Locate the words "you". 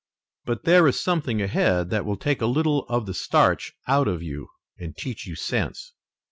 4.23-4.47, 5.27-5.35